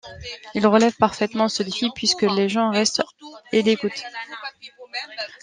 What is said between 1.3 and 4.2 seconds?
ce défi puisque les gens restent et l'écoutent.